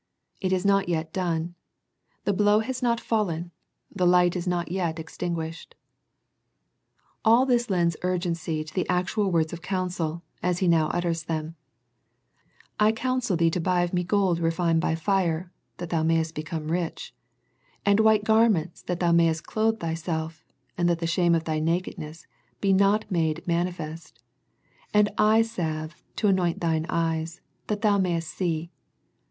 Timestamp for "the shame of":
20.97-21.43